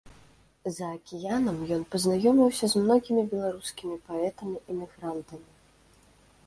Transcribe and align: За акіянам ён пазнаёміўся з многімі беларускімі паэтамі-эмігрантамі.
За 0.77 0.87
акіянам 0.99 1.59
ён 1.75 1.83
пазнаёміўся 1.97 2.65
з 2.73 2.83
многімі 2.85 3.23
беларускімі 3.35 3.95
паэтамі-эмігрантамі. 4.09 5.49